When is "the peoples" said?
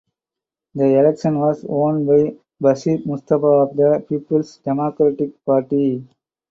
3.75-4.57